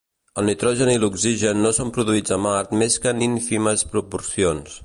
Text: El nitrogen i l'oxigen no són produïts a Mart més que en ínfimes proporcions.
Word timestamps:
El 0.41 0.45
nitrogen 0.51 0.91
i 0.93 0.95
l'oxigen 1.03 1.61
no 1.67 1.73
són 1.79 1.93
produïts 1.99 2.35
a 2.39 2.41
Mart 2.49 2.75
més 2.83 2.99
que 3.05 3.15
en 3.15 3.25
ínfimes 3.31 3.89
proporcions. 3.95 4.79